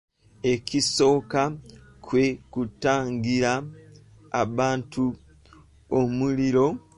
Ekisooka, 0.53 1.41
kwe 2.05 2.25
kutangira 2.53 3.51
abantu 4.43 5.03
omuliro. 5.99 6.67